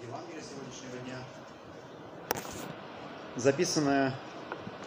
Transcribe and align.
Евангелие 0.00 0.42
сегодняшнего 0.42 0.96
дня, 1.04 1.18
записанное 3.34 4.14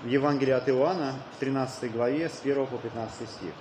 в 0.03 0.07
Евангелии 0.07 0.53
от 0.53 0.69
Иоанна 0.69 1.15
в 1.35 1.39
13 1.39 1.91
главе 1.91 2.29
с 2.29 2.39
1 2.41 2.65
по 2.67 2.77
15 2.77 3.29
стих. 3.29 3.53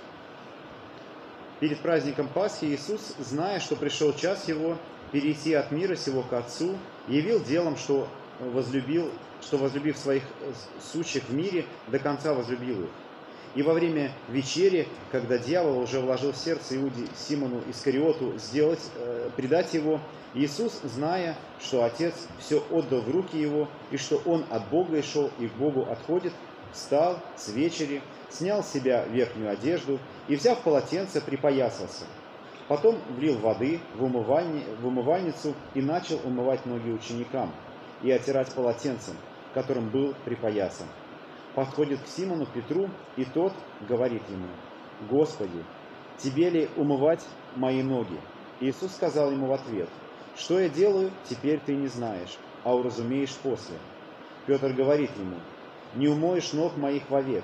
Перед 1.59 1.79
праздником 1.81 2.29
Пасхи 2.29 2.65
Иисус, 2.65 3.15
зная, 3.19 3.59
что 3.59 3.75
пришел 3.75 4.13
час 4.13 4.47
Его 4.47 4.77
перейти 5.11 5.53
от 5.53 5.71
мира 5.71 5.95
сего 5.95 6.23
к 6.23 6.31
Отцу, 6.31 6.77
явил 7.09 7.43
делом, 7.43 7.75
что 7.75 8.07
возлюбил, 8.39 9.11
что 9.41 9.57
возлюбив 9.57 9.97
своих 9.97 10.23
сущих 10.81 11.25
в 11.25 11.33
мире, 11.33 11.65
до 11.87 11.99
конца 11.99 12.33
возлюбил 12.33 12.83
их. 12.83 12.89
И 13.53 13.63
во 13.63 13.73
время 13.73 14.13
вечери, 14.29 14.87
когда 15.11 15.37
дьявол 15.37 15.79
уже 15.79 15.99
вложил 15.99 16.31
в 16.31 16.37
сердце 16.37 16.77
Иуде 16.77 17.07
Симону 17.15 17.61
Искариоту 17.69 18.37
сделать, 18.37 18.79
э, 18.95 19.29
предать 19.35 19.73
его, 19.73 19.99
Иисус, 20.33 20.79
зная, 20.83 21.35
что 21.59 21.83
Отец 21.83 22.13
все 22.39 22.63
отдал 22.71 23.01
в 23.01 23.11
руки 23.11 23.37
его, 23.37 23.67
и 23.91 23.97
что 23.97 24.21
Он 24.23 24.45
от 24.49 24.69
Бога 24.69 24.97
и 24.97 25.01
шел, 25.01 25.29
и 25.37 25.47
к 25.47 25.53
Богу 25.55 25.85
отходит, 25.91 26.31
встал 26.71 27.19
с 27.35 27.49
вечери, 27.49 28.01
снял 28.29 28.63
с 28.63 28.71
себя 28.71 29.03
верхнюю 29.03 29.51
одежду 29.51 29.99
и, 30.29 30.37
взяв 30.37 30.61
полотенце, 30.61 31.19
припоясался. 31.19 32.05
Потом 32.69 32.99
влил 33.17 33.37
воды 33.37 33.81
в, 33.95 34.03
умывальни, 34.05 34.63
в 34.79 34.87
умывальницу 34.87 35.53
и 35.73 35.81
начал 35.81 36.21
умывать 36.23 36.65
ноги 36.65 36.89
ученикам 36.89 37.51
и 38.01 38.09
отирать 38.11 38.53
полотенцем, 38.53 39.17
которым 39.53 39.89
был 39.89 40.15
припоясан 40.23 40.87
подходит 41.55 41.99
к 42.01 42.07
Симону 42.07 42.45
Петру, 42.45 42.89
и 43.17 43.25
тот 43.25 43.53
говорит 43.87 44.23
ему, 44.29 44.47
«Господи, 45.09 45.63
тебе 46.17 46.49
ли 46.49 46.69
умывать 46.77 47.25
мои 47.55 47.83
ноги?» 47.83 48.19
Иисус 48.59 48.93
сказал 48.93 49.31
ему 49.31 49.47
в 49.47 49.53
ответ, 49.53 49.89
«Что 50.35 50.59
я 50.59 50.69
делаю, 50.69 51.11
теперь 51.27 51.59
ты 51.59 51.75
не 51.75 51.87
знаешь, 51.87 52.37
а 52.63 52.75
уразумеешь 52.75 53.35
после». 53.43 53.75
Петр 54.45 54.73
говорит 54.73 55.11
ему, 55.17 55.37
«Не 55.95 56.07
умоешь 56.07 56.53
ног 56.53 56.77
моих 56.77 57.09
вовек». 57.09 57.43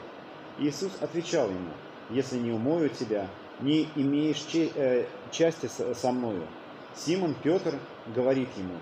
Иисус 0.57 0.91
отвечал 1.01 1.49
ему, 1.49 1.71
«Если 2.09 2.37
не 2.37 2.51
умою 2.51 2.89
тебя, 2.89 3.27
не 3.59 3.89
имеешь 3.95 4.45
э, 4.53 5.05
части 5.31 5.67
со 5.67 6.11
мною». 6.11 6.47
Симон 6.95 7.35
Петр 7.43 7.79
говорит 8.07 8.49
ему, 8.57 8.77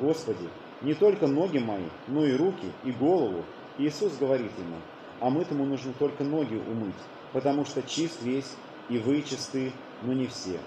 «Господи, 0.00 0.48
не 0.82 0.94
только 0.94 1.26
ноги 1.26 1.58
мои, 1.58 1.88
но 2.08 2.24
и 2.26 2.32
руки, 2.32 2.72
и 2.82 2.92
голову, 2.92 3.44
Иисус 3.78 4.16
говорит 4.16 4.52
ему, 4.58 4.76
а 5.20 5.30
мы-тому 5.30 5.64
нужно 5.64 5.92
только 5.94 6.22
ноги 6.24 6.54
умыть, 6.54 6.94
потому 7.32 7.64
что 7.64 7.82
чист 7.82 8.22
весь, 8.22 8.54
и 8.88 8.98
вы 8.98 9.22
чисты, 9.22 9.72
но 10.02 10.12
не 10.12 10.26
все. 10.26 10.60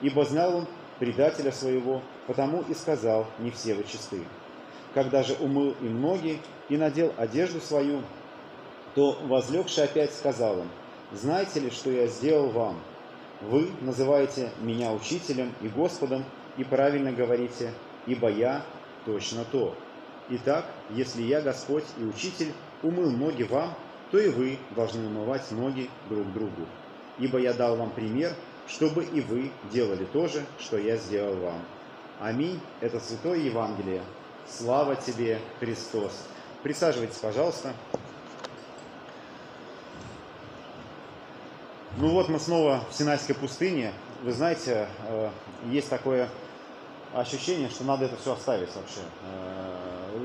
Ибо 0.00 0.24
знал 0.24 0.56
он 0.56 0.68
предателя 0.98 1.52
своего, 1.52 2.02
потому 2.26 2.62
и 2.62 2.74
сказал, 2.74 3.26
не 3.38 3.50
все 3.50 3.74
вы 3.74 3.84
чисты. 3.84 4.22
Когда 4.94 5.22
же 5.22 5.34
умыл 5.40 5.74
им 5.80 6.00
ноги 6.00 6.38
и 6.68 6.76
надел 6.76 7.12
одежду 7.16 7.60
свою, 7.60 8.02
то, 8.94 9.18
возлегший 9.24 9.84
опять, 9.84 10.14
сказал 10.14 10.60
им, 10.60 10.68
«Знаете 11.12 11.60
ли, 11.60 11.70
что 11.70 11.90
я 11.90 12.06
сделал 12.06 12.50
вам? 12.50 12.80
Вы 13.40 13.70
называете 13.80 14.52
меня 14.60 14.92
учителем 14.92 15.52
и 15.60 15.68
Господом, 15.68 16.24
и 16.56 16.64
правильно 16.64 17.12
говорите, 17.12 17.72
ибо 18.06 18.30
я 18.30 18.64
точно 19.04 19.44
то. 19.44 19.76
Итак, 20.30 20.64
если 20.90 21.22
я, 21.22 21.42
Господь 21.42 21.84
и 21.98 22.04
Учитель, 22.04 22.52
умыл 22.82 23.10
ноги 23.10 23.42
вам, 23.42 23.74
то 24.10 24.18
и 24.18 24.28
вы 24.28 24.58
должны 24.74 25.06
умывать 25.06 25.50
ноги 25.50 25.90
друг 26.08 26.32
другу. 26.32 26.66
Ибо 27.18 27.38
я 27.38 27.52
дал 27.52 27.76
вам 27.76 27.90
пример, 27.90 28.34
чтобы 28.66 29.04
и 29.04 29.20
вы 29.20 29.52
делали 29.70 30.06
то 30.06 30.26
же, 30.26 30.44
что 30.58 30.78
я 30.78 30.96
сделал 30.96 31.36
вам. 31.36 31.62
Аминь. 32.20 32.58
Это 32.80 33.00
Святое 33.00 33.38
Евангелие. 33.38 34.02
Слава 34.48 34.96
тебе, 34.96 35.40
Христос. 35.60 36.26
Присаживайтесь, 36.62 37.16
пожалуйста. 37.16 37.74
Ну 41.98 42.08
вот 42.08 42.28
мы 42.28 42.40
снова 42.40 42.82
в 42.90 42.94
Синайской 42.94 43.34
пустыне. 43.34 43.92
Вы 44.22 44.32
знаете, 44.32 44.88
э, 45.06 45.30
есть 45.70 45.90
такое 45.90 46.28
ощущение, 47.14 47.68
что 47.68 47.84
надо 47.84 48.06
это 48.06 48.16
все 48.16 48.32
оставить 48.32 48.74
вообще. 48.74 49.00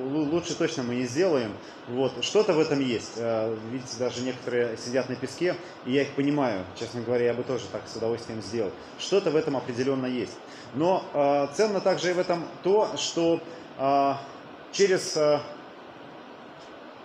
Лучше 0.09 0.55
точно 0.55 0.83
мы 0.83 0.95
не 0.95 1.05
сделаем. 1.05 1.53
Вот. 1.87 2.23
Что-то 2.23 2.53
в 2.53 2.59
этом 2.59 2.79
есть. 2.79 3.13
Э, 3.17 3.55
видите, 3.71 3.97
даже 3.99 4.21
некоторые 4.21 4.77
сидят 4.77 5.09
на 5.09 5.15
песке, 5.15 5.55
и 5.85 5.91
я 5.91 6.01
их 6.01 6.15
понимаю. 6.15 6.65
Честно 6.75 7.01
говоря, 7.01 7.25
я 7.25 7.33
бы 7.33 7.43
тоже 7.43 7.65
так 7.71 7.87
с 7.87 7.95
удовольствием 7.95 8.41
сделал. 8.41 8.71
Что-то 8.97 9.31
в 9.31 9.35
этом 9.35 9.55
определенно 9.55 10.05
есть. 10.05 10.33
Но 10.73 11.03
э, 11.13 11.47
ценно 11.53 11.81
также 11.81 12.11
и 12.11 12.13
в 12.13 12.19
этом 12.19 12.43
то, 12.63 12.95
что 12.97 13.39
э, 13.77 14.13
через 14.71 15.15
э, 15.15 15.39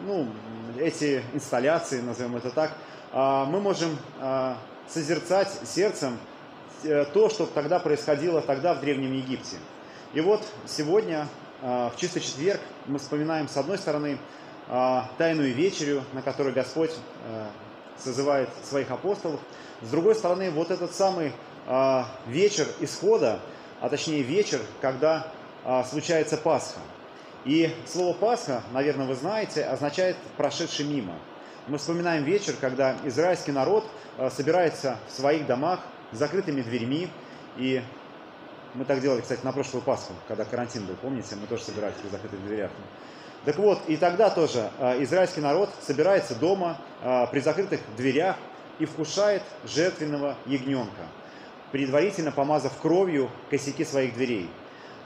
ну, 0.00 0.28
эти 0.78 1.22
инсталляции, 1.32 2.00
назовем 2.00 2.36
это 2.36 2.50
так, 2.50 2.72
э, 3.12 3.44
мы 3.48 3.60
можем 3.60 3.96
э, 4.20 4.54
созерцать 4.88 5.50
сердцем 5.64 6.18
э, 6.82 7.04
то, 7.12 7.28
что 7.28 7.46
тогда 7.46 7.78
происходило 7.78 8.40
тогда 8.40 8.74
в 8.74 8.80
Древнем 8.80 9.12
Египте. 9.12 9.56
И 10.12 10.20
вот 10.20 10.42
сегодня, 10.66 11.28
в 11.60 11.92
чистый 11.96 12.20
четверг, 12.20 12.60
мы 12.86 12.98
вспоминаем, 12.98 13.48
с 13.48 13.56
одной 13.56 13.78
стороны, 13.78 14.18
а, 14.66 15.10
тайную 15.18 15.52
вечерю, 15.52 16.04
на 16.14 16.22
которой 16.22 16.52
Господь 16.52 16.90
а, 17.26 17.50
созывает 17.98 18.48
своих 18.64 18.90
апостолов. 18.90 19.40
С 19.82 19.90
другой 19.90 20.14
стороны, 20.14 20.50
вот 20.50 20.70
этот 20.70 20.94
самый 20.94 21.32
вечер 22.26 22.66
исхода, 22.80 23.40
а 23.80 23.88
точнее 23.88 24.22
вечер, 24.22 24.60
когда 24.80 25.28
случается 25.88 26.36
Пасха. 26.36 26.80
И 27.44 27.74
слово 27.86 28.14
Пасха, 28.14 28.62
наверное, 28.72 29.06
вы 29.06 29.14
знаете, 29.14 29.64
означает 29.64 30.16
«прошедший 30.36 30.84
мимо». 30.84 31.14
Мы 31.68 31.78
вспоминаем 31.78 32.24
вечер, 32.24 32.54
когда 32.60 32.96
израильский 33.04 33.52
народ 33.52 33.86
собирается 34.30 34.98
в 35.08 35.12
своих 35.12 35.46
домах 35.46 35.80
с 36.12 36.18
закрытыми 36.18 36.62
дверьми, 36.62 37.08
и 37.56 37.82
мы 38.74 38.84
так 38.84 39.00
делали, 39.00 39.20
кстати, 39.20 39.44
на 39.44 39.52
прошлую 39.52 39.82
Пасху, 39.82 40.12
когда 40.28 40.44
карантин 40.44 40.86
был, 40.86 40.96
помните? 40.96 41.36
Мы 41.36 41.46
тоже 41.46 41.62
собирались 41.62 41.94
при 41.96 42.08
закрытых 42.08 42.44
дверях. 42.44 42.70
Так 43.44 43.56
вот, 43.56 43.80
и 43.86 43.96
тогда 43.96 44.30
тоже 44.30 44.70
э, 44.78 45.02
израильский 45.04 45.40
народ 45.40 45.70
собирается 45.82 46.34
дома 46.34 46.78
э, 47.02 47.26
при 47.30 47.40
закрытых 47.40 47.80
дверях 47.96 48.36
и 48.78 48.86
вкушает 48.86 49.42
жертвенного 49.64 50.36
ягненка, 50.46 51.02
предварительно 51.70 52.32
помазав 52.32 52.72
кровью 52.80 53.30
косяки 53.50 53.84
своих 53.84 54.14
дверей. 54.14 54.50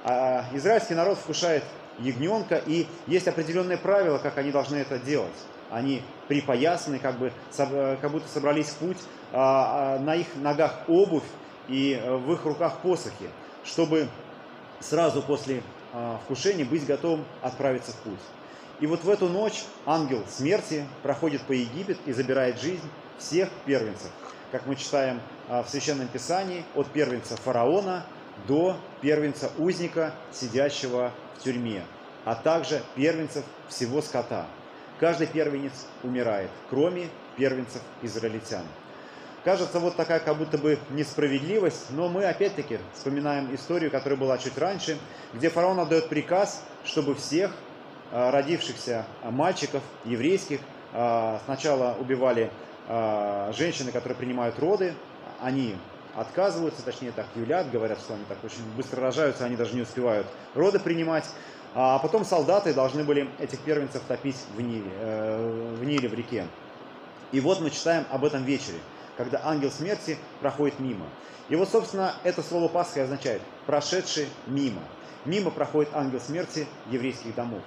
А 0.05 0.47
израильский 0.55 0.95
народ 0.95 1.19
вкушает 1.19 1.65
ягненка, 1.99 2.63
и 2.65 2.87
есть 3.07 3.27
определенные 3.29 3.77
правила, 3.77 4.19
как 4.19 4.39
они 4.39 4.53
должны 4.53 4.77
это 4.77 4.99
делать. 4.99 5.35
Они 5.71 6.03
припоясаны, 6.29 6.99
как, 6.99 7.19
бы, 7.19 7.33
как 7.57 8.11
будто 8.11 8.29
собрались 8.29 8.69
в 8.69 8.77
путь, 8.77 8.99
а, 9.33 9.99
на 9.99 10.15
их 10.15 10.27
ногах 10.37 10.85
обувь 10.87 11.25
и 11.69 12.01
э, 12.01 12.17
в 12.17 12.33
их 12.33 12.45
руках 12.45 12.79
посохи 12.83 13.29
чтобы 13.69 14.09
сразу 14.81 15.23
после 15.23 15.63
а, 15.93 16.19
вкушения 16.25 16.65
быть 16.65 16.87
готовым 16.87 17.25
отправиться 17.43 17.93
в 17.93 17.97
путь. 17.97 18.21
И 18.81 18.87
вот 18.87 19.05
в 19.05 19.11
эту 19.11 19.29
ночь 19.29 19.65
ангел 19.87 20.25
смерти 20.29 20.87
проходит 21.03 21.43
по 21.43 21.53
Египет 21.53 21.99
и 22.07 22.13
забирает 22.13 22.61
жизнь 22.61 22.89
всех 23.19 23.51
первенцев. 23.67 24.11
Как 24.53 24.67
мы 24.67 24.77
читаем 24.77 25.21
а, 25.49 25.63
в 25.63 25.69
Священном 25.69 26.09
Писании, 26.09 26.65
от 26.75 26.87
первенца 26.89 27.37
фараона 27.37 28.07
до 28.47 28.77
первенца 29.01 29.51
узника, 29.59 30.15
сидящего 30.33 31.13
в 31.37 31.43
тюрьме, 31.43 31.85
а 32.25 32.35
также 32.35 32.83
первенцев 32.95 33.45
всего 33.69 34.01
скота. 34.01 34.47
Каждый 35.01 35.27
первенец 35.27 35.87
умирает, 36.03 36.51
кроме 36.71 37.09
первенцев 37.37 37.83
израильтян. 38.03 38.65
Кажется, 39.49 39.81
вот 39.81 39.97
такая 39.97 40.21
как 40.21 40.37
будто 40.37 40.59
бы 40.59 40.79
несправедливость, 40.91 41.87
но 41.89 42.11
мы 42.11 42.27
опять-таки 42.27 42.81
вспоминаем 42.93 43.55
историю, 43.55 43.91
которая 43.91 44.19
была 44.19 44.37
чуть 44.37 44.59
раньше, 44.59 44.99
где 45.33 45.49
фараон 45.49 45.81
отдает 45.81 46.11
приказ, 46.11 46.63
чтобы 46.85 47.15
всех 47.15 47.53
а, 48.13 48.31
родившихся 48.31 49.07
мальчиков 49.25 49.83
еврейских 50.05 50.61
а, 50.93 51.41
сначала 51.47 51.97
убивали 51.99 52.51
а, 52.89 53.51
женщины, 53.57 53.91
которые 53.91 54.19
принимают 54.19 54.59
роды, 54.59 54.93
они 55.41 55.77
отказываются, 56.15 56.83
точнее 56.83 57.13
так 57.13 57.25
юлят, 57.35 57.71
говорят, 57.71 58.01
что 58.01 58.13
они 58.13 58.25
так 58.29 58.37
очень 58.45 58.71
быстро 58.77 59.01
рожаются, 59.01 59.47
они 59.47 59.57
даже 59.57 59.75
не 59.75 59.81
успевают 59.81 60.27
роды 60.55 60.79
принимать. 60.79 61.25
А 61.75 61.99
потом 62.01 62.27
солдаты 62.27 62.75
должны 62.75 63.03
были 63.03 63.31
этих 63.39 63.61
первенцев 63.61 64.03
топить 64.07 64.37
в 64.55 64.61
Ниле, 64.61 64.91
э, 65.01 65.75
в 65.81 65.85
Ниле, 65.85 66.07
в 66.07 66.13
реке. 66.13 66.47
И 67.33 67.41
вот 67.41 67.63
мы 67.63 67.71
читаем 67.71 68.05
об 68.11 68.27
этом 68.27 68.45
вечере 68.45 68.77
когда 69.19 69.41
ангел 69.45 69.71
смерти 69.71 70.17
проходит 70.41 70.79
мимо. 70.79 71.07
И 71.51 71.57
вот, 71.57 71.69
собственно, 71.69 72.15
это 72.23 72.43
слово 72.43 72.69
Пасха 72.69 73.03
означает 73.03 73.43
«прошедший 73.67 74.29
мимо». 74.47 74.81
Мимо 75.25 75.51
проходит 75.51 75.91
ангел 75.93 76.21
смерти 76.21 76.67
еврейских 76.89 77.35
домов. 77.35 77.63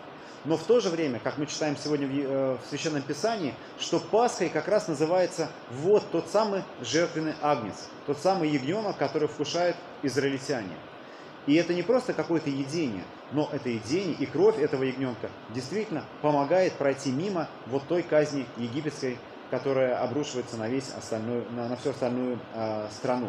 Но 0.45 0.57
в 0.57 0.63
то 0.63 0.79
же 0.79 0.89
время, 0.89 1.19
как 1.19 1.37
мы 1.37 1.45
читаем 1.45 1.75
сегодня 1.77 2.07
в 2.07 2.11
э, 2.11 2.57
Священном 2.69 3.03
Писании, 3.03 3.53
что 3.79 3.99
Пасхой 3.99 4.49
как 4.49 4.67
раз 4.67 4.87
называется 4.87 5.49
вот 5.69 6.09
тот 6.11 6.29
самый 6.29 6.63
жертвенный 6.79 7.35
агнец, 7.41 7.89
тот 8.07 8.17
самый 8.17 8.49
ягненок, 8.49 8.97
который 8.97 9.27
вкушают 9.27 9.75
израильтяне. 10.01 10.75
И 11.47 11.55
это 11.55 11.73
не 11.73 11.83
просто 11.83 12.13
какое-то 12.13 12.49
едение, 12.49 13.03
но 13.31 13.49
это 13.51 13.69
едение 13.69 14.13
и 14.13 14.25
кровь 14.25 14.57
этого 14.59 14.83
ягненка 14.83 15.29
действительно 15.49 16.05
помогает 16.21 16.73
пройти 16.73 17.11
мимо 17.11 17.47
вот 17.67 17.87
той 17.87 18.03
казни 18.03 18.45
египетской, 18.57 19.17
которая 19.51 20.01
обрушивается 20.01 20.55
на, 20.57 20.69
весь 20.69 20.89
остальную, 20.97 21.45
на, 21.51 21.67
на 21.67 21.75
всю 21.75 21.91
остальную 21.91 22.39
э, 22.55 22.87
страну. 22.91 23.27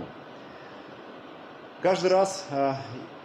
Каждый 1.82 2.10
раз 2.10 2.46
э, 2.50 2.74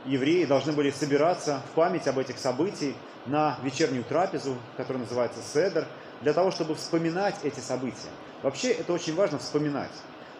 евреи 0.05 0.45
должны 0.45 0.73
были 0.73 0.89
собираться 0.89 1.61
в 1.71 1.75
память 1.75 2.07
об 2.07 2.17
этих 2.17 2.39
событиях 2.39 2.95
на 3.27 3.59
вечернюю 3.61 4.03
трапезу, 4.03 4.57
которая 4.75 5.03
называется 5.03 5.39
Седер, 5.41 5.87
для 6.21 6.33
того, 6.33 6.49
чтобы 6.49 6.73
вспоминать 6.73 7.35
эти 7.43 7.59
события. 7.59 8.09
Вообще 8.41 8.71
это 8.71 8.93
очень 8.93 9.15
важно 9.15 9.37
вспоминать. 9.37 9.91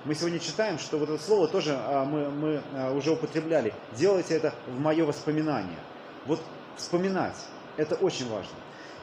Мы 0.05 0.15
сегодня 0.15 0.39
читаем, 0.39 0.79
что 0.79 0.97
вот 0.97 1.09
это 1.09 1.23
слово 1.23 1.47
тоже 1.47 1.77
а, 1.77 2.05
мы, 2.05 2.29
мы 2.29 2.61
а, 2.73 2.93
уже 2.93 3.11
употребляли. 3.11 3.73
Делайте 3.95 4.35
это 4.35 4.53
в 4.65 4.79
мое 4.79 5.05
воспоминание. 5.05 5.77
Вот 6.25 6.41
вспоминать, 6.75 7.35
это 7.75 7.95
очень 7.95 8.27
важно. 8.29 8.53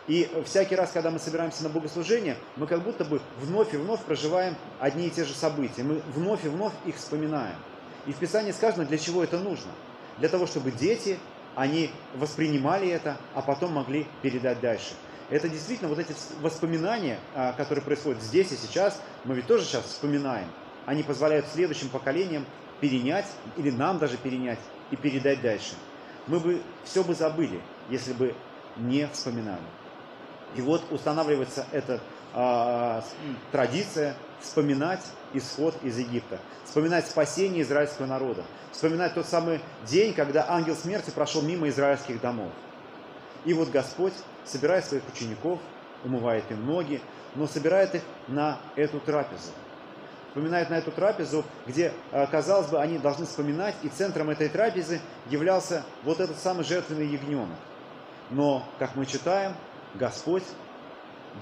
И 0.06 0.30
всякий 0.44 0.76
раз, 0.76 0.90
когда 0.92 1.10
мы 1.10 1.18
собираемся 1.18 1.62
на 1.62 1.70
богослужение, 1.70 2.36
мы 2.56 2.66
как 2.66 2.82
будто 2.82 3.04
бы 3.04 3.22
вновь 3.40 3.72
и 3.72 3.78
вновь 3.78 4.00
проживаем 4.00 4.56
одни 4.78 5.06
и 5.06 5.10
те 5.10 5.24
же 5.24 5.32
события. 5.34 5.82
Мы 5.82 6.02
вновь 6.14 6.44
и 6.44 6.48
вновь 6.48 6.74
их 6.84 6.96
вспоминаем. 6.96 7.56
И 8.06 8.12
в 8.12 8.16
Писании 8.16 8.52
сказано, 8.52 8.84
для 8.84 8.98
чего 8.98 9.24
это 9.24 9.38
нужно. 9.38 9.70
Для 10.18 10.28
того, 10.28 10.46
чтобы 10.46 10.72
дети, 10.72 11.18
они 11.54 11.90
воспринимали 12.14 12.88
это, 12.88 13.16
а 13.34 13.40
потом 13.40 13.72
могли 13.72 14.06
передать 14.20 14.60
дальше. 14.60 14.92
Это 15.30 15.48
действительно 15.48 15.88
вот 15.88 15.98
эти 15.98 16.14
воспоминания, 16.42 17.18
а, 17.34 17.52
которые 17.52 17.82
происходят 17.82 18.22
здесь 18.22 18.52
и 18.52 18.56
сейчас, 18.56 19.00
мы 19.24 19.34
ведь 19.34 19.46
тоже 19.46 19.64
сейчас 19.64 19.84
вспоминаем. 19.84 20.48
Они 20.84 21.02
позволяют 21.02 21.46
следующим 21.48 21.88
поколениям 21.88 22.44
перенять, 22.80 23.26
или 23.56 23.70
нам 23.70 23.98
даже 23.98 24.18
перенять, 24.18 24.58
и 24.90 24.96
передать 24.96 25.40
дальше. 25.40 25.74
Мы 26.26 26.40
бы 26.40 26.60
все 26.84 27.02
бы 27.02 27.14
забыли, 27.14 27.62
если 27.88 28.12
бы 28.12 28.34
не 28.76 29.08
вспоминали. 29.08 29.62
И 30.54 30.60
вот 30.60 30.82
устанавливается 30.90 31.66
эта 31.72 32.00
э, 32.32 33.00
традиция 33.50 34.14
вспоминать 34.40 35.00
исход 35.32 35.74
из 35.82 35.98
Египта, 35.98 36.38
вспоминать 36.64 37.06
спасение 37.06 37.62
израильского 37.62 38.06
народа, 38.06 38.42
вспоминать 38.70 39.14
тот 39.14 39.26
самый 39.26 39.60
день, 39.86 40.14
когда 40.14 40.46
ангел 40.48 40.76
смерти 40.76 41.10
прошел 41.10 41.42
мимо 41.42 41.68
израильских 41.68 42.20
домов. 42.20 42.50
И 43.44 43.52
вот 43.52 43.70
Господь 43.70 44.14
собирает 44.44 44.84
своих 44.84 45.02
учеников, 45.12 45.58
умывает 46.04 46.44
им 46.50 46.66
ноги, 46.66 47.00
но 47.34 47.46
собирает 47.46 47.94
их 47.94 48.02
на 48.28 48.58
эту 48.76 49.00
трапезу. 49.00 49.50
Вспоминает 50.28 50.70
на 50.70 50.74
эту 50.74 50.90
трапезу, 50.90 51.44
где, 51.66 51.92
э, 52.12 52.26
казалось 52.26 52.68
бы, 52.68 52.80
они 52.80 52.98
должны 52.98 53.26
вспоминать, 53.26 53.74
и 53.82 53.88
центром 53.88 54.30
этой 54.30 54.48
трапезы 54.48 55.00
являлся 55.30 55.84
вот 56.02 56.20
этот 56.20 56.38
самый 56.38 56.64
жертвенный 56.64 57.06
ягненок. 57.06 57.58
Но, 58.30 58.66
как 58.78 58.96
мы 58.96 59.06
читаем, 59.06 59.54
Господь 59.94 60.44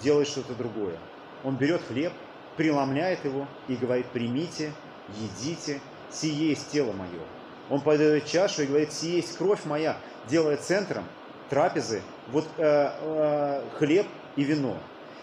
делает 0.02 0.28
что-то 0.28 0.54
другое. 0.54 0.98
Он 1.44 1.56
берет 1.56 1.82
хлеб, 1.82 2.12
преломляет 2.56 3.24
его 3.24 3.48
и 3.68 3.76
говорит, 3.76 4.06
примите, 4.08 4.72
едите, 5.16 5.80
сие 6.10 6.50
есть 6.50 6.70
тело 6.70 6.92
мое. 6.92 7.22
Он 7.70 7.80
подает 7.80 8.26
чашу 8.26 8.62
и 8.62 8.66
говорит, 8.66 8.92
сие 8.92 9.16
есть 9.16 9.36
кровь 9.36 9.64
моя, 9.64 9.96
делая 10.28 10.56
центром 10.56 11.04
трапезы 11.48 12.02
вот 12.28 12.46
э, 12.56 12.62
э, 12.64 13.62
хлеб 13.78 14.06
и 14.36 14.44
вино. 14.44 14.78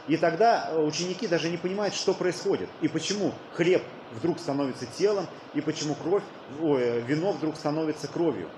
И 0.07 0.17
тогда 0.17 0.73
ученики 0.75 1.27
даже 1.27 1.49
не 1.49 1.57
понимают, 1.57 1.93
что 1.93 2.13
происходит 2.13 2.69
и 2.81 2.87
почему 2.87 3.33
хлеб 3.53 3.83
вдруг 4.11 4.39
становится 4.39 4.85
телом 4.87 5.27
и 5.53 5.61
почему 5.61 5.95
кровь, 5.95 6.23
ой, 6.59 7.01
вино 7.01 7.31
вдруг 7.31 7.55
становится 7.55 8.07
кровью. 8.07 8.49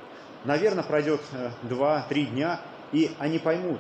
Наверное, 0.45 0.83
пройдет 0.83 1.21
2-3 1.63 2.06
э, 2.09 2.25
дня, 2.27 2.62
и 2.94 3.12
они 3.19 3.38
поймут, 3.38 3.79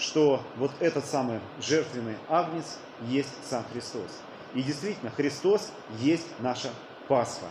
что 0.00 0.42
вот 0.56 0.72
этот 0.80 1.04
самый 1.04 1.40
жертвенный 1.60 2.16
агнец 2.28 2.78
есть 3.02 3.30
сам 3.48 3.64
Христос. 3.72 4.20
И 4.54 4.62
действительно, 4.62 5.10
Христос 5.10 5.70
есть 5.98 6.26
наша 6.40 6.70
Пасха. 7.08 7.46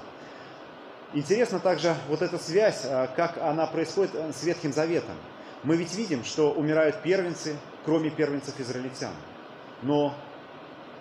Интересно 1.14 1.60
также 1.60 1.96
вот 2.08 2.22
эта 2.22 2.38
связь, 2.38 2.82
а, 2.86 3.08
как 3.08 3.38
она 3.38 3.66
происходит 3.66 4.14
э, 4.14 4.32
с 4.32 4.44
Ветхим 4.44 4.74
Заветом. 4.74 5.16
Мы 5.64 5.76
ведь 5.76 5.96
видим, 5.96 6.24
что 6.24 6.52
умирают 6.52 7.02
первенцы, 7.02 7.58
кроме 7.84 8.10
первенцев 8.10 8.60
израильтян. 8.60 9.14
Но 9.82 10.14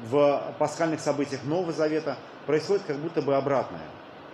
в 0.01 0.55
пасхальных 0.59 1.01
событиях 1.01 1.45
Нового 1.45 1.73
Завета 1.73 2.17
происходит 2.47 2.85
как 2.87 2.97
будто 2.97 3.21
бы 3.21 3.37
обратное. 3.37 3.87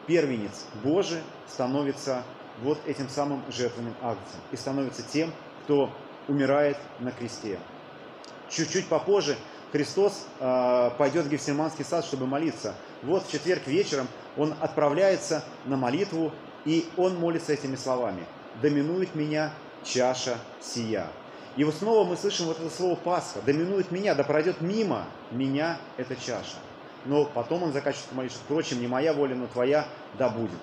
Первенец 0.06 0.66
Божий 0.82 1.20
становится 1.48 2.22
вот 2.62 2.78
этим 2.86 3.08
самым 3.08 3.42
жертвенным 3.50 3.94
агнцем 4.00 4.40
и 4.52 4.56
становится 4.56 5.02
тем, 5.02 5.32
кто 5.64 5.90
умирает 6.28 6.76
на 7.00 7.10
кресте. 7.10 7.58
Чуть-чуть 8.48 8.88
попозже 8.88 9.36
Христос 9.72 10.26
э, 10.38 10.90
пойдет 10.98 11.26
в 11.26 11.30
Гефсиманский 11.30 11.84
сад, 11.84 12.04
чтобы 12.04 12.26
молиться. 12.26 12.74
Вот 13.02 13.26
в 13.26 13.32
четверг 13.32 13.66
вечером 13.66 14.06
он 14.36 14.54
отправляется 14.60 15.44
на 15.64 15.76
молитву, 15.76 16.32
и 16.64 16.88
он 16.96 17.16
молится 17.16 17.52
этими 17.52 17.76
словами. 17.76 18.24
«Доминует 18.62 19.16
меня 19.16 19.52
чаша 19.82 20.38
сия». 20.60 21.08
И 21.56 21.64
вот 21.64 21.74
снова 21.74 22.08
мы 22.08 22.16
слышим 22.16 22.46
вот 22.46 22.60
это 22.60 22.70
слово 22.70 22.94
Пасха. 22.94 23.40
«Доминует 23.42 23.90
меня, 23.90 24.14
да 24.14 24.22
пройдет 24.22 24.60
мимо 24.60 25.06
меня 25.32 25.78
эта 25.96 26.14
чаша». 26.14 26.58
Но 27.04 27.24
потом 27.24 27.64
он 27.64 27.72
заканчивает 27.72 28.12
молитву. 28.12 28.38
«Впрочем, 28.44 28.80
не 28.80 28.86
моя 28.86 29.12
воля, 29.12 29.34
но 29.34 29.48
твоя 29.48 29.88
да 30.16 30.28
будет». 30.28 30.60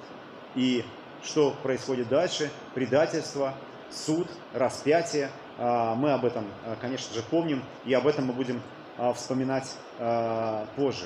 И 0.56 0.86
что 1.24 1.54
происходит 1.64 2.08
дальше? 2.08 2.50
Предательство, 2.74 3.54
суд, 3.90 4.28
распятие. 4.54 5.30
А, 5.64 5.94
мы 5.94 6.12
об 6.12 6.26
этом, 6.26 6.46
а, 6.66 6.76
конечно 6.82 7.14
же, 7.14 7.22
помним, 7.22 7.64
и 7.86 7.94
об 7.94 8.08
этом 8.08 8.26
мы 8.26 8.34
будем 8.34 8.62
а, 8.98 9.14
вспоминать 9.14 9.76
позже. 10.76 11.06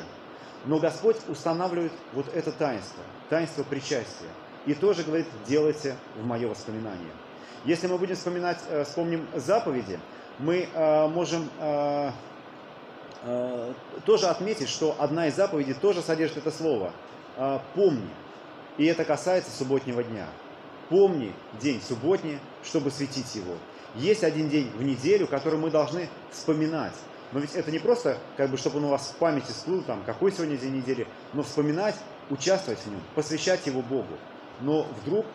Но 0.66 0.80
Господь 0.80 1.18
устанавливает 1.28 1.92
вот 2.14 2.34
это 2.34 2.54
таинство, 2.54 3.04
таинство 3.30 3.64
причастия. 3.64 4.30
И 4.66 4.74
тоже 4.74 5.04
говорит, 5.04 5.28
делайте 5.46 5.98
в 6.16 6.26
мое 6.26 6.48
воспоминание. 6.48 7.12
Если 7.66 7.88
мы 7.88 7.98
будем 7.98 8.16
вспоминать, 8.16 8.60
э, 8.70 8.86
вспомним 8.86 9.28
заповеди, 9.36 10.00
мы 10.40 10.68
можем 11.14 11.50
тоже 14.06 14.28
отметить, 14.28 14.70
что 14.70 14.96
одна 14.98 15.28
из 15.28 15.36
заповедей 15.36 15.74
тоже 15.74 16.02
содержит 16.02 16.38
это 16.38 16.52
слово 16.52 16.92
«помни». 17.74 18.10
И 18.78 18.86
это 18.86 19.04
касается 19.04 19.52
субботнего 19.52 20.04
дня. 20.04 20.28
Помни 20.90 21.34
день 21.60 21.82
субботний, 21.82 22.40
чтобы 22.64 22.92
светить 22.92 23.34
его. 23.36 23.56
Есть 23.96 24.24
один 24.24 24.50
день 24.50 24.70
в 24.72 24.84
неделю, 24.84 25.28
который 25.28 25.58
мы 25.60 25.72
должны 25.72 26.10
вспоминать. 26.32 26.94
Но 27.32 27.40
ведь 27.40 27.56
это 27.56 27.72
не 27.72 27.80
просто, 27.80 28.18
как 28.38 28.50
бы, 28.50 28.58
чтобы 28.58 28.78
он 28.78 28.86
у 28.86 28.90
вас 28.90 29.14
в 29.16 29.16
памяти 29.18 29.52
всплыл, 29.52 29.82
там, 29.84 30.04
какой 30.06 30.32
сегодня 30.32 30.58
день 30.58 30.76
недели, 30.76 31.08
но 31.34 31.44
вспоминать, 31.44 31.96
участвовать 32.30 32.80
в 32.80 32.88
нем, 32.88 33.02
посвящать 33.16 33.66
его 33.68 33.82
Богу. 33.82 34.18
Но 34.62 34.84
вдруг 35.02 35.26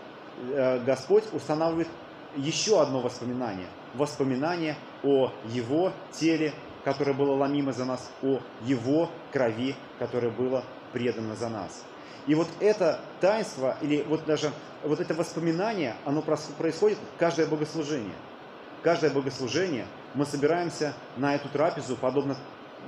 э, 0.52 0.82
Господь 0.84 1.24
устанавливает 1.32 1.88
еще 2.36 2.80
одно 2.80 3.00
воспоминание. 3.00 3.66
Воспоминание 3.94 4.76
о 5.02 5.32
Его 5.46 5.92
теле, 6.12 6.54
которое 6.84 7.12
было 7.12 7.34
ломимо 7.34 7.72
за 7.72 7.84
нас, 7.84 8.10
о 8.22 8.40
Его 8.62 9.10
крови, 9.32 9.74
которое 9.98 10.30
было 10.30 10.64
предано 10.92 11.34
за 11.34 11.48
нас. 11.48 11.84
И 12.26 12.34
вот 12.34 12.48
это 12.60 13.00
таинство, 13.20 13.76
или 13.80 14.02
вот 14.02 14.24
даже 14.26 14.52
вот 14.84 15.00
это 15.00 15.14
воспоминание, 15.14 15.96
оно 16.04 16.22
происходит 16.22 16.98
каждое 17.18 17.46
богослужение. 17.46 18.14
Каждое 18.82 19.10
богослужение 19.10 19.86
мы 20.14 20.24
собираемся 20.24 20.94
на 21.16 21.34
эту 21.34 21.48
трапезу, 21.48 21.96
подобно 21.96 22.36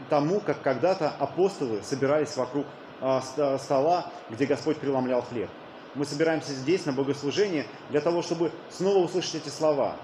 тому, 0.09 0.41
как 0.41 0.63
когда-то 0.63 1.11
апостолы 1.11 1.83
собирались 1.83 2.37
вокруг 2.37 2.67
а, 3.01 3.21
стола, 3.59 4.11
где 4.31 4.47
Господь 4.47 4.79
преломлял 4.79 5.23
хлеб. 5.23 5.51
Мы 5.95 6.07
собираемся 6.07 6.53
здесь 6.53 6.87
на 6.87 6.93
богослужение 6.93 7.67
для 7.91 8.01
того, 8.01 8.23
чтобы 8.23 8.53
снова 8.71 8.99
услышать 9.05 9.35
эти 9.37 9.49
слова. 9.51 9.97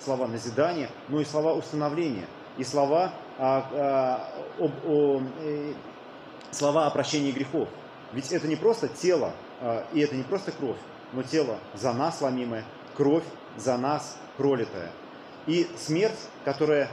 Слова 0.00 0.26
назидания, 0.26 0.90
но 1.08 1.20
и 1.20 1.24
слова 1.24 1.52
установления. 1.52 2.26
И 2.56 2.64
слова 2.64 3.12
о, 3.38 3.58
о, 4.58 4.64
о, 4.64 4.70
о, 4.86 5.22
слова 6.50 6.86
о 6.86 6.90
прощении 6.90 7.32
грехов. 7.32 7.68
Ведь 8.12 8.32
это 8.32 8.48
не 8.48 8.56
просто 8.56 8.88
тело, 8.88 9.32
а, 9.60 9.84
и 9.92 10.00
это 10.00 10.14
не 10.14 10.22
просто 10.22 10.52
кровь, 10.52 10.78
но 11.12 11.22
тело 11.22 11.58
за 11.74 11.92
нас 11.92 12.20
ломимое, 12.22 12.64
кровь 12.96 13.24
за 13.56 13.76
нас 13.76 14.16
пролитая. 14.36 14.90
И 15.46 15.68
смерть, 15.76 16.18
которая 16.44 16.90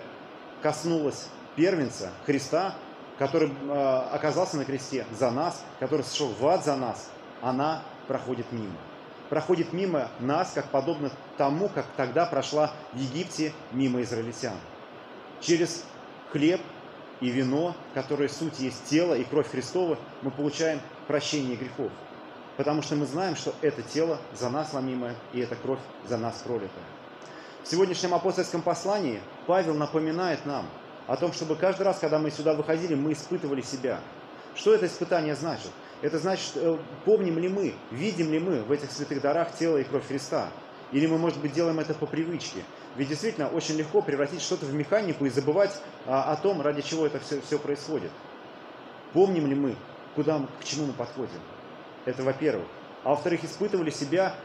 коснулась 0.61 1.27
первенца 1.55 2.11
Христа, 2.25 2.75
который 3.17 3.51
а, 3.69 4.09
оказался 4.13 4.57
на 4.57 4.65
кресте 4.65 5.05
за 5.11 5.31
нас, 5.31 5.63
который 5.79 6.03
сошел 6.03 6.27
в 6.27 6.45
ад 6.47 6.65
за 6.65 6.75
нас, 6.75 7.09
она 7.41 7.83
проходит 8.07 8.51
мимо. 8.51 8.77
Проходит 9.29 9.71
мимо 9.71 10.09
нас, 10.19 10.51
как 10.53 10.69
подобно 10.69 11.11
тому, 11.37 11.69
как 11.69 11.85
тогда 11.95 12.25
прошла 12.25 12.73
в 12.93 12.97
Египте 12.97 13.53
мимо 13.71 14.01
израильтян. 14.01 14.57
Через 15.39 15.85
хлеб 16.31 16.59
и 17.21 17.29
вино, 17.29 17.75
которые 17.93 18.27
суть 18.27 18.59
есть 18.59 18.83
тело 18.85 19.13
и 19.13 19.23
кровь 19.23 19.49
Христова, 19.49 19.97
мы 20.21 20.31
получаем 20.31 20.81
прощение 21.07 21.55
грехов. 21.55 21.91
потому 22.57 22.81
что 22.81 22.95
мы 22.95 23.05
знаем, 23.05 23.35
что 23.35 23.55
это 23.61 23.81
тело 23.81 24.19
за 24.33 24.49
нас 24.49 24.73
ломимое, 24.73 25.15
и 25.33 25.39
эта 25.39 25.55
кровь 25.55 25.79
за 26.07 26.17
нас 26.17 26.43
пролитая. 26.45 26.83
В 27.63 27.67
сегодняшнем 27.67 28.15
апостольском 28.15 28.63
послании 28.63 29.21
Павел 29.45 29.75
напоминает 29.75 30.45
нам 30.47 30.65
о 31.05 31.15
том, 31.15 31.31
чтобы 31.31 31.55
каждый 31.55 31.83
раз, 31.83 31.99
когда 31.99 32.17
мы 32.17 32.31
сюда 32.31 32.53
выходили, 32.53 32.95
мы 32.95 33.13
испытывали 33.13 33.61
себя. 33.61 33.99
Что 34.55 34.73
это 34.73 34.87
испытание 34.87 35.35
значит? 35.35 35.69
Это 36.01 36.17
значит, 36.17 36.53
э, 36.55 36.77
помним 37.05 37.37
ли 37.37 37.47
мы, 37.47 37.75
видим 37.91 38.31
ли 38.31 38.39
мы 38.39 38.63
в 38.63 38.71
этих 38.71 38.91
святых 38.91 39.21
дарах 39.21 39.53
тело 39.53 39.77
и 39.77 39.83
кровь 39.83 40.07
Христа? 40.07 40.49
Или 40.91 41.05
мы, 41.05 41.19
может 41.19 41.39
быть, 41.39 41.53
делаем 41.53 41.79
это 41.79 41.93
по 41.93 42.07
привычке? 42.07 42.63
Ведь 42.95 43.09
действительно 43.09 43.47
очень 43.47 43.75
легко 43.75 44.01
превратить 44.01 44.41
что-то 44.41 44.65
в 44.65 44.73
механику 44.73 45.25
и 45.25 45.29
забывать 45.29 45.79
а, 46.07 46.31
о 46.31 46.37
том, 46.37 46.61
ради 46.61 46.81
чего 46.81 47.05
это 47.05 47.19
все, 47.19 47.39
все 47.41 47.59
происходит. 47.59 48.11
Помним 49.13 49.45
ли 49.45 49.55
мы, 49.55 49.75
куда, 50.15 50.47
к 50.59 50.63
чему 50.63 50.87
мы 50.87 50.93
подходим? 50.93 51.39
Это 52.05 52.23
во-первых. 52.23 52.67
А 53.03 53.09
во-вторых, 53.09 53.43
испытывали 53.43 53.91
себя, 53.91 54.35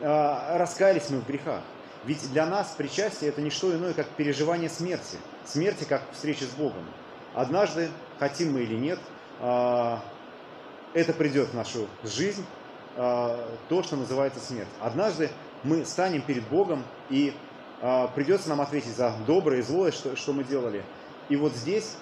а, 0.00 0.58
раскаялись 0.58 1.08
мы 1.10 1.20
в 1.20 1.26
грехах. 1.26 1.62
Ведь 2.06 2.30
для 2.32 2.46
нас 2.46 2.72
причастие 2.78 3.30
это 3.30 3.42
не 3.42 3.50
что 3.50 3.74
иное, 3.74 3.92
как 3.92 4.08
переживание 4.10 4.70
смерти. 4.70 5.18
Смерти 5.44 5.82
как 5.84 6.02
встречи 6.12 6.44
с 6.44 6.50
Богом. 6.50 6.84
Однажды, 7.34 7.90
хотим 8.20 8.52
мы 8.52 8.60
или 8.60 8.76
нет, 8.76 9.00
а, 9.40 10.04
это 10.94 11.12
придет 11.12 11.48
в 11.48 11.54
нашу 11.54 11.88
жизнь, 12.04 12.46
а, 12.96 13.50
то, 13.68 13.82
что 13.82 13.96
называется 13.96 14.38
смерть. 14.38 14.68
Однажды 14.80 15.30
мы 15.64 15.84
станем 15.84 16.22
перед 16.22 16.46
Богом, 16.48 16.84
и 17.10 17.34
а, 17.82 18.06
придется 18.06 18.48
нам 18.50 18.60
ответить 18.60 18.94
за 18.94 19.12
доброе 19.26 19.58
и 19.58 19.62
злое, 19.62 19.90
что, 19.90 20.14
что 20.14 20.32
мы 20.32 20.44
делали. 20.44 20.84
И 21.28 21.34
вот 21.34 21.54
здесь 21.54 21.96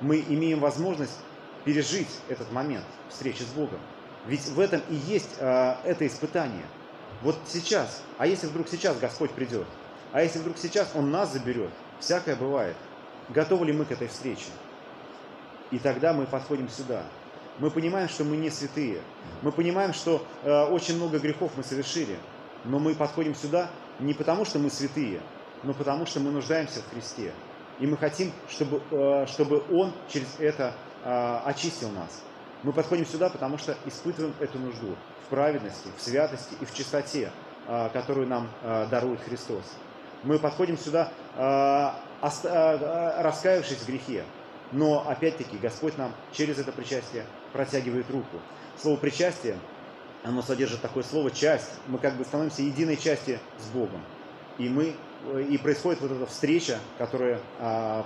мы 0.00 0.18
имеем 0.18 0.58
возможность 0.58 1.16
пережить 1.64 2.10
этот 2.28 2.50
момент 2.50 2.84
встречи 3.08 3.42
с 3.42 3.52
Богом. 3.52 3.78
Ведь 4.26 4.46
в 4.46 4.58
этом 4.58 4.82
и 4.88 4.94
есть 4.94 5.36
это 5.38 6.06
испытание– 6.06 6.66
вот 7.24 7.38
сейчас, 7.46 8.02
а 8.18 8.26
если 8.26 8.46
вдруг 8.46 8.68
сейчас 8.68 8.98
Господь 8.98 9.30
придет, 9.30 9.66
а 10.12 10.22
если 10.22 10.40
вдруг 10.40 10.58
сейчас 10.58 10.90
Он 10.94 11.10
нас 11.10 11.32
заберет, 11.32 11.70
всякое 11.98 12.36
бывает. 12.36 12.76
Готовы 13.30 13.64
ли 13.64 13.72
мы 13.72 13.86
к 13.86 13.92
этой 13.92 14.08
встрече? 14.08 14.50
И 15.70 15.78
тогда 15.78 16.12
мы 16.12 16.26
подходим 16.26 16.68
сюда. 16.68 17.02
Мы 17.58 17.70
понимаем, 17.70 18.10
что 18.10 18.24
мы 18.24 18.36
не 18.36 18.50
святые. 18.50 19.00
Мы 19.40 19.52
понимаем, 19.52 19.94
что 19.94 20.22
э, 20.42 20.64
очень 20.66 20.96
много 20.96 21.18
грехов 21.18 21.52
мы 21.56 21.64
совершили. 21.64 22.18
Но 22.64 22.78
мы 22.78 22.94
подходим 22.94 23.34
сюда 23.34 23.70
не 24.00 24.12
потому, 24.12 24.44
что 24.44 24.58
мы 24.58 24.68
святые, 24.68 25.22
но 25.62 25.72
потому, 25.72 26.04
что 26.04 26.20
мы 26.20 26.30
нуждаемся 26.30 26.82
в 26.82 26.90
Христе. 26.90 27.32
И 27.80 27.86
мы 27.86 27.96
хотим, 27.96 28.32
чтобы, 28.50 28.82
э, 28.90 29.26
чтобы 29.28 29.64
Он 29.72 29.94
через 30.10 30.28
это 30.38 30.74
э, 31.02 31.40
очистил 31.46 31.90
нас. 31.90 32.22
Мы 32.64 32.72
подходим 32.72 33.04
сюда, 33.04 33.28
потому 33.28 33.58
что 33.58 33.76
испытываем 33.84 34.34
эту 34.40 34.58
нужду 34.58 34.96
в 35.26 35.28
праведности, 35.28 35.88
в 35.98 36.00
святости 36.00 36.54
и 36.62 36.64
в 36.64 36.74
чистоте, 36.74 37.30
а, 37.68 37.90
которую 37.90 38.26
нам 38.26 38.48
а, 38.62 38.86
дарует 38.86 39.20
Христос. 39.20 39.64
Мы 40.22 40.38
подходим 40.38 40.78
сюда, 40.78 41.12
а, 41.36 42.00
раскаявшись 42.22 43.80
в 43.80 43.86
грехе, 43.86 44.24
но 44.72 45.06
опять-таки 45.06 45.58
Господь 45.58 45.98
нам 45.98 46.14
через 46.32 46.58
это 46.58 46.72
причастие 46.72 47.26
протягивает 47.52 48.10
руку. 48.10 48.40
Слово 48.78 48.96
причастие, 48.96 49.58
оно 50.22 50.40
содержит 50.40 50.80
такое 50.80 51.02
слово 51.02 51.30
часть. 51.30 51.70
Мы 51.86 51.98
как 51.98 52.16
бы 52.16 52.24
становимся 52.24 52.62
единой 52.62 52.96
частью 52.96 53.40
с 53.58 53.66
Богом. 53.74 54.00
И 54.56 54.70
мы 54.70 54.94
и 55.50 55.58
происходит 55.58 56.00
вот 56.00 56.12
эта 56.12 56.24
встреча, 56.24 56.78
которая 56.96 57.40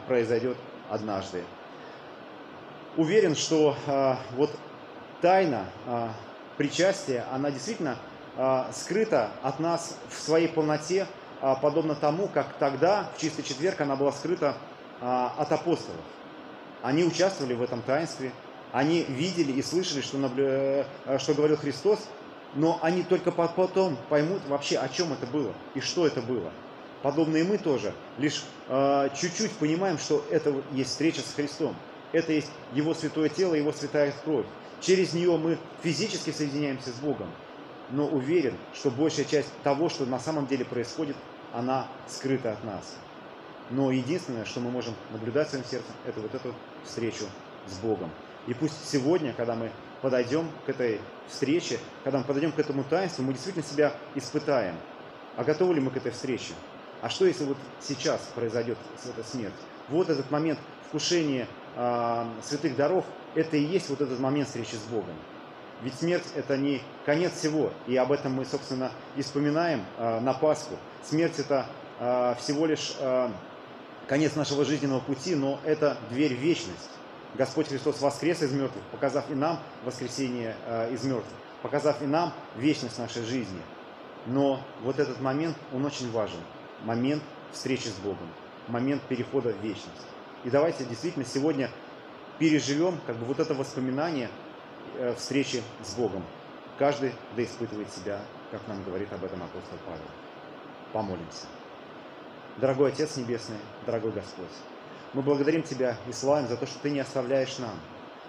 произойдет 0.08 0.56
однажды. 0.88 1.44
Уверен, 2.98 3.36
что 3.36 3.76
а, 3.86 4.18
вот 4.32 4.50
тайна 5.22 5.66
а, 5.86 6.12
причастие, 6.56 7.24
она 7.30 7.52
действительно 7.52 7.96
а, 8.36 8.72
скрыта 8.72 9.30
от 9.40 9.60
нас 9.60 9.96
в 10.10 10.20
своей 10.20 10.48
полноте, 10.48 11.06
подобно 11.62 11.94
тому, 11.94 12.26
как 12.26 12.54
тогда, 12.58 13.08
в 13.14 13.20
чистый 13.20 13.44
четверг, 13.44 13.80
она 13.80 13.94
была 13.94 14.10
скрыта 14.10 14.56
от 15.00 15.52
апостолов. 15.52 16.00
Они 16.82 17.04
участвовали 17.04 17.54
в 17.54 17.62
этом 17.62 17.80
таинстве, 17.82 18.32
они 18.72 19.04
видели 19.04 19.52
и 19.52 19.62
слышали, 19.62 20.00
что, 20.00 20.18
э, 20.36 20.84
что 21.20 21.34
говорил 21.34 21.56
Христос, 21.56 22.00
но 22.56 22.80
они 22.82 23.04
только 23.04 23.30
потом 23.30 23.96
поймут 24.08 24.42
вообще, 24.48 24.78
о 24.78 24.88
чем 24.88 25.12
это 25.12 25.26
было 25.26 25.52
и 25.76 25.80
что 25.80 26.08
это 26.08 26.20
было. 26.20 26.50
Подобно 27.02 27.36
и 27.36 27.44
мы 27.44 27.58
тоже, 27.58 27.94
лишь 28.18 28.42
чуть-чуть 29.14 29.52
понимаем, 29.52 29.98
что 29.98 30.24
это 30.28 30.52
есть 30.72 30.90
встреча 30.90 31.20
с 31.20 31.32
Христом. 31.34 31.76
Это 32.12 32.32
есть 32.32 32.50
Его 32.72 32.94
святое 32.94 33.28
тело, 33.28 33.54
Его 33.54 33.72
святая 33.72 34.12
кровь. 34.24 34.46
Через 34.80 35.12
нее 35.12 35.36
мы 35.36 35.58
физически 35.82 36.30
соединяемся 36.30 36.90
с 36.90 36.96
Богом, 36.96 37.30
но 37.90 38.06
уверен, 38.06 38.56
что 38.74 38.90
большая 38.90 39.24
часть 39.24 39.50
того, 39.62 39.88
что 39.88 40.06
на 40.06 40.20
самом 40.20 40.46
деле 40.46 40.64
происходит, 40.64 41.16
она 41.52 41.88
скрыта 42.06 42.52
от 42.52 42.64
нас. 42.64 42.96
Но 43.70 43.90
единственное, 43.90 44.44
что 44.44 44.60
мы 44.60 44.70
можем 44.70 44.94
наблюдать 45.10 45.50
своим 45.50 45.64
сердцем, 45.64 45.92
это 46.06 46.20
вот 46.20 46.34
эту 46.34 46.54
встречу 46.84 47.24
с 47.66 47.78
Богом. 47.78 48.10
И 48.46 48.54
пусть 48.54 48.88
сегодня, 48.88 49.34
когда 49.34 49.54
мы 49.54 49.70
подойдем 50.00 50.48
к 50.64 50.70
этой 50.70 51.00
встрече, 51.28 51.78
когда 52.04 52.18
мы 52.18 52.24
подойдем 52.24 52.52
к 52.52 52.58
этому 52.58 52.84
таинству, 52.84 53.22
мы 53.22 53.32
действительно 53.32 53.66
себя 53.66 53.94
испытаем. 54.14 54.76
А 55.36 55.44
готовы 55.44 55.74
ли 55.74 55.80
мы 55.80 55.90
к 55.90 55.96
этой 55.96 56.12
встрече? 56.12 56.54
А 57.02 57.08
что, 57.10 57.26
если 57.26 57.44
вот 57.44 57.58
сейчас 57.80 58.20
произойдет 58.34 58.78
эта 59.04 59.22
смерть? 59.22 59.54
Вот 59.88 60.08
этот 60.08 60.30
момент 60.30 60.58
вкушения 60.88 61.46
святых 62.42 62.74
даров, 62.76 63.04
это 63.34 63.56
и 63.56 63.62
есть 63.62 63.88
вот 63.88 64.00
этот 64.00 64.18
момент 64.18 64.48
встречи 64.48 64.74
с 64.74 64.82
Богом. 64.90 65.14
Ведь 65.82 65.94
смерть– 65.94 66.24
это 66.34 66.56
не 66.56 66.82
конец 67.06 67.34
всего, 67.34 67.72
и 67.86 67.96
об 67.96 68.10
этом 68.10 68.32
мы, 68.32 68.44
собственно, 68.44 68.90
и 69.14 69.22
вспоминаем 69.22 69.84
э, 69.96 70.18
на 70.18 70.34
Пасху. 70.34 70.74
Смерть– 71.04 71.38
это 71.38 71.66
э, 72.00 72.34
всего 72.40 72.66
лишь 72.66 72.96
конец 74.08 74.34
нашего 74.34 74.64
жизненного 74.64 75.00
пути, 75.00 75.36
но 75.36 75.60
это 75.64 75.96
дверь 76.10 76.34
в 76.34 76.40
вечность. 76.40 76.90
Господь 77.34 77.68
Христос 77.68 78.00
воскрес 78.00 78.42
из 78.42 78.52
мертвых, 78.52 78.82
показав 78.90 79.30
и 79.30 79.34
нам 79.34 79.60
воскресение 79.84 80.56
из 80.90 81.04
мертвых, 81.04 81.34
показав 81.62 82.02
и 82.02 82.06
нам 82.06 82.32
вечность 82.56 82.98
нашей 82.98 83.22
жизни. 83.22 83.60
Но 84.26 84.60
вот 84.82 84.98
этот 84.98 85.20
момент, 85.20 85.56
он 85.72 85.84
очень 85.84 86.10
важен. 86.10 86.40
Момент 86.84 87.22
встречи 87.52 87.88
с 87.88 87.96
Богом, 87.96 88.28
момент 88.66 89.02
перехода 89.02 89.50
в 89.50 89.60
вечность. 89.62 90.06
И 90.44 90.50
давайте 90.50 90.84
действительно 90.84 91.24
сегодня 91.24 91.70
переживем 92.38 93.00
как 93.06 93.16
бы 93.16 93.24
вот 93.26 93.40
это 93.40 93.54
воспоминание 93.54 94.30
э, 94.96 95.14
встречи 95.14 95.62
с 95.82 95.94
Богом. 95.94 96.24
Каждый 96.78 97.12
да 97.34 97.42
испытывает 97.42 97.90
себя, 97.92 98.20
как 98.52 98.66
нам 98.68 98.82
говорит 98.84 99.12
об 99.12 99.24
этом 99.24 99.42
апостол 99.42 99.78
Павел. 99.84 100.04
Помолимся. 100.92 101.46
Дорогой 102.58 102.92
Отец 102.92 103.16
Небесный, 103.16 103.58
дорогой 103.84 104.12
Господь, 104.12 104.46
мы 105.12 105.22
благодарим 105.22 105.62
Тебя 105.62 105.96
и 106.06 106.12
славим 106.12 106.48
за 106.48 106.56
то, 106.56 106.66
что 106.66 106.78
Ты 106.80 106.90
не 106.90 107.00
оставляешь 107.00 107.58
нам. 107.58 107.78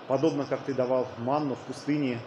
Подобно 0.07 0.45
как 0.45 0.61
Ты 0.61 0.73
давал 0.73 1.07
манну 1.19 1.55
в 1.55 1.59
пустыне 1.59 2.19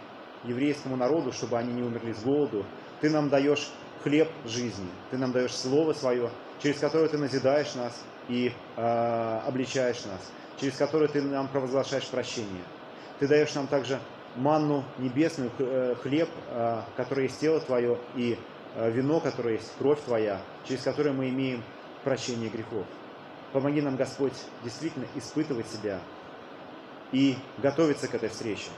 еврейскому 0.45 0.95
народу, 0.95 1.33
чтобы 1.33 1.57
они 1.57 1.73
не 1.73 1.81
умерли 1.81 2.13
с 2.13 2.23
голоду, 2.23 2.65
Ты 3.01 3.09
нам 3.09 3.29
даешь 3.29 3.69
хлеб 4.01 4.29
жизни, 4.45 4.89
Ты 5.11 5.17
нам 5.17 5.33
даешь 5.33 5.55
Слово 5.55 5.91
Свое, 5.91 6.29
через 6.61 6.79
которое 6.79 7.09
Ты 7.09 7.17
назидаешь 7.17 7.75
нас 7.75 8.01
и 8.29 8.51
э, 8.75 9.41
обличаешь 9.45 10.05
нас 10.05 10.31
через 10.59 10.77
который 10.77 11.07
ты 11.07 11.21
нам 11.21 11.47
провозглашаешь 11.47 12.07
прощение. 12.07 12.63
Ты 13.19 13.27
даешь 13.27 13.53
нам 13.53 13.67
также 13.67 13.99
манну 14.35 14.83
небесную, 14.97 15.51
э, 15.59 15.95
хлеб, 16.01 16.29
э, 16.49 16.81
который 16.95 17.25
есть 17.25 17.39
тело 17.39 17.59
Твое, 17.59 17.99
и 18.15 18.37
э, 18.75 18.91
вино, 18.91 19.19
которое 19.19 19.55
есть 19.55 19.71
кровь 19.77 20.01
Твоя, 20.01 20.41
через 20.65 20.81
которое 20.83 21.11
мы 21.11 21.29
имеем 21.29 21.63
прощение 22.03 22.49
грехов. 22.49 22.85
Помоги 23.51 23.81
нам, 23.81 23.95
Господь, 23.95 24.33
действительно 24.63 25.05
испытывать 25.15 25.67
себя 25.67 25.99
и 27.11 27.35
готовиться 27.59 28.07
к 28.07 28.15
этой 28.15 28.29
встрече. 28.29 28.69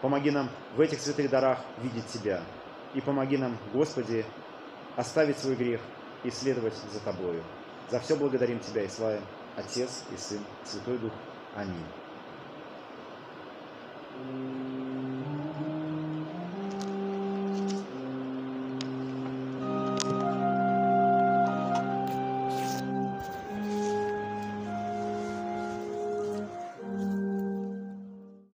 Помоги 0.00 0.30
нам 0.30 0.48
в 0.74 0.80
этих 0.80 1.00
святых 1.00 1.28
дарах 1.28 1.58
видеть 1.82 2.06
Тебя. 2.06 2.40
И 2.94 3.00
помоги 3.00 3.36
нам, 3.36 3.58
Господи, 3.72 4.24
оставить 4.96 5.38
свой 5.38 5.54
грех 5.54 5.80
и 6.24 6.30
следовать 6.30 6.74
за 6.92 7.00
Тобою. 7.00 7.42
За 7.92 8.00
все 8.00 8.16
благодарим 8.16 8.58
Тебя 8.58 8.84
и 8.84 8.88
славим 8.88 9.20
Отец 9.54 10.04
и 10.10 10.16
Сын, 10.16 10.40
Святой 10.64 10.96
Дух. 10.96 11.12
Аминь. 11.54 11.84